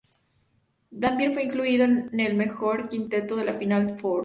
Dampier 0.89 1.31
fue 1.31 1.43
incluido 1.43 1.83
en 1.85 2.19
el 2.19 2.33
mejor 2.33 2.89
quinteto 2.89 3.35
de 3.35 3.45
la 3.45 3.53
Final 3.53 3.99
Four. 3.99 4.19